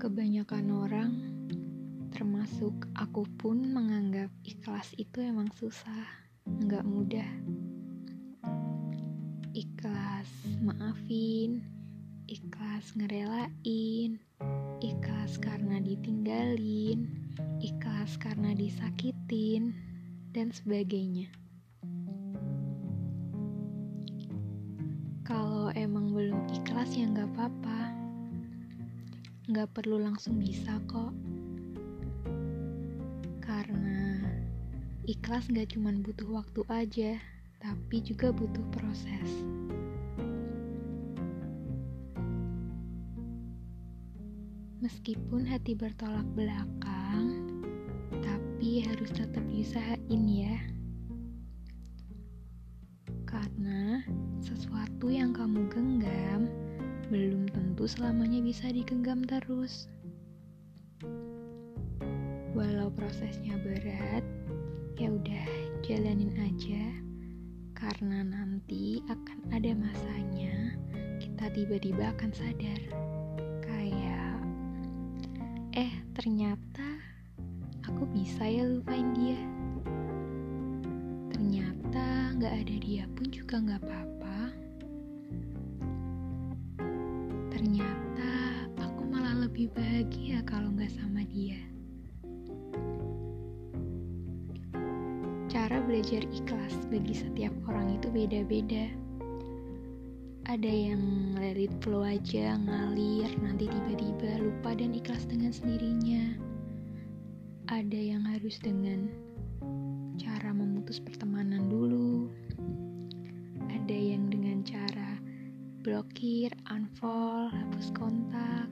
Kebanyakan 0.00 0.66
orang, 0.72 1.12
termasuk 2.08 2.72
aku 2.96 3.28
pun 3.36 3.60
menganggap 3.68 4.32
ikhlas 4.48 4.96
itu 4.96 5.20
emang 5.20 5.52
susah, 5.52 6.08
nggak 6.48 6.88
mudah. 6.88 7.28
Ikhlas 9.52 10.32
maafin, 10.64 11.60
ikhlas 12.32 12.96
ngerelain, 12.96 14.16
ikhlas 14.80 15.36
karena 15.36 15.76
ditinggalin, 15.84 17.04
ikhlas 17.60 18.16
karena 18.16 18.56
disakitin, 18.56 19.76
dan 20.32 20.48
sebagainya. 20.48 21.28
Kalau 25.28 25.68
emang 25.76 26.16
belum 26.16 26.48
ikhlas 26.56 26.96
ya 26.96 27.04
nggak 27.04 27.36
apa-apa 27.36 28.09
nggak 29.50 29.74
perlu 29.74 29.98
langsung 29.98 30.38
bisa 30.38 30.78
kok. 30.86 31.10
Karena 33.42 34.22
ikhlas 35.10 35.50
nggak 35.50 35.74
cuma 35.74 35.90
butuh 35.90 36.30
waktu 36.30 36.62
aja, 36.70 37.12
tapi 37.58 37.98
juga 37.98 38.30
butuh 38.30 38.62
proses. 38.70 39.30
Meskipun 44.78 45.50
hati 45.50 45.74
bertolak 45.74 46.30
belakang, 46.38 47.50
tapi 48.22 48.86
harus 48.86 49.10
tetap 49.10 49.42
diusahain 49.50 50.22
ya. 50.30 50.62
Karena 53.26 53.98
sesuatu 54.38 55.10
yang 55.10 55.34
kamu 55.34 55.66
genggam 55.74 56.46
belum 57.10 57.50
tentu 57.50 57.90
selamanya 57.90 58.38
bisa 58.38 58.70
digenggam 58.70 59.26
terus. 59.26 59.90
Walau 62.54 62.86
prosesnya 62.94 63.58
berat, 63.58 64.22
ya 64.94 65.10
udah 65.10 65.46
jalanin 65.82 66.30
aja. 66.38 66.86
Karena 67.74 68.22
nanti 68.22 69.02
akan 69.10 69.38
ada 69.50 69.74
masanya 69.74 70.78
kita 71.18 71.50
tiba-tiba 71.50 72.14
akan 72.14 72.30
sadar. 72.30 72.78
Kayak 73.58 74.38
eh 75.74 75.90
ternyata 76.14 76.94
aku 77.90 78.06
bisa 78.14 78.46
ya 78.46 78.70
lupain 78.70 79.10
dia. 79.18 79.40
Ternyata 81.34 82.38
nggak 82.38 82.54
ada 82.54 82.76
dia 82.78 83.04
pun 83.18 83.26
juga 83.34 83.58
nggak 83.58 83.82
apa-apa 83.82 84.19
Ternyata 87.60 88.56
aku 88.80 89.04
malah 89.04 89.36
lebih 89.44 89.68
bahagia 89.76 90.40
kalau 90.48 90.72
nggak 90.72 90.88
sama 90.96 91.20
dia. 91.28 91.60
Cara 95.52 95.84
belajar 95.84 96.24
ikhlas 96.32 96.80
bagi 96.88 97.12
setiap 97.12 97.52
orang 97.68 98.00
itu 98.00 98.08
beda-beda. 98.08 98.88
Ada 100.48 100.72
yang 100.72 101.36
let 101.36 101.60
it 101.60 101.68
flow 101.84 102.00
aja, 102.00 102.56
ngalir, 102.56 103.28
nanti 103.44 103.68
tiba-tiba 103.68 104.40
lupa 104.40 104.72
dan 104.72 104.96
ikhlas 104.96 105.28
dengan 105.28 105.52
sendirinya. 105.52 106.40
Ada 107.68 108.16
yang 108.16 108.24
harus 108.24 108.56
dengan 108.56 109.04
cara 110.16 110.56
memutus 110.56 110.96
pertemanan 110.96 111.68
dulu. 111.68 112.19
Blokir, 115.80 116.52
unfollow, 116.68 117.48
hapus 117.48 117.88
kontak 117.96 118.68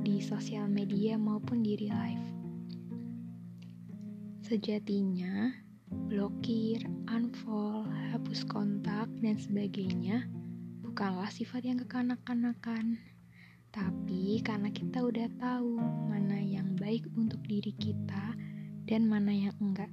di 0.00 0.24
sosial 0.24 0.64
media 0.72 1.20
maupun 1.20 1.60
di 1.60 1.76
real 1.76 1.92
life. 1.92 2.28
Sejatinya, 4.40 5.52
blokir, 6.08 6.80
unfollow, 7.12 7.84
hapus 8.16 8.40
kontak, 8.48 9.12
dan 9.20 9.36
sebagainya 9.36 10.24
bukanlah 10.80 11.28
sifat 11.28 11.68
yang 11.68 11.76
kekanak-kanakan. 11.84 12.96
Tapi 13.68 14.40
karena 14.40 14.72
kita 14.72 15.04
udah 15.04 15.28
tahu 15.36 15.76
mana 16.08 16.40
yang 16.40 16.72
baik 16.80 17.04
untuk 17.20 17.44
diri 17.44 17.76
kita 17.76 18.32
dan 18.88 19.04
mana 19.04 19.32
yang 19.32 19.56
enggak. 19.60 19.92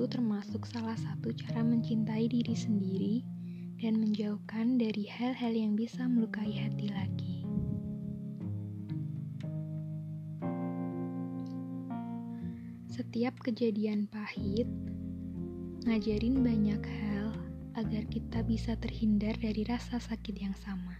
Itu 0.00 0.16
termasuk 0.16 0.64
salah 0.64 0.96
satu 0.96 1.28
cara 1.44 1.60
mencintai 1.60 2.24
diri 2.24 2.56
sendiri 2.56 3.20
dan 3.84 4.00
menjauhkan 4.00 4.80
dari 4.80 5.04
hal-hal 5.04 5.52
yang 5.52 5.76
bisa 5.76 6.08
melukai 6.08 6.56
hati 6.56 6.88
lagi. 6.88 7.44
Setiap 12.88 13.44
kejadian 13.44 14.08
pahit 14.08 14.64
ngajarin 15.84 16.40
banyak 16.40 16.80
hal 16.80 17.36
agar 17.76 18.08
kita 18.08 18.40
bisa 18.48 18.80
terhindar 18.80 19.36
dari 19.36 19.68
rasa 19.68 20.00
sakit 20.00 20.36
yang 20.40 20.56
sama. 20.56 20.96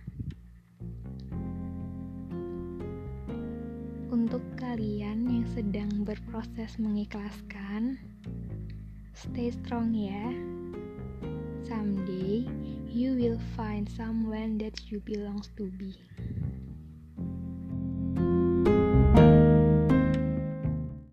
Untuk 4.12 4.44
kalian 4.60 5.24
yang 5.24 5.48
sedang 5.48 6.04
berproses 6.04 6.76
mengikhlaskan, 6.76 8.09
Stay 9.20 9.52
strong 9.52 9.92
ya. 9.92 10.32
Someday 11.68 12.48
you 12.88 13.12
will 13.20 13.36
find 13.52 13.84
someone 13.84 14.56
that 14.64 14.88
you 14.88 15.04
belongs 15.04 15.52
to 15.60 15.68
be. 15.76 15.92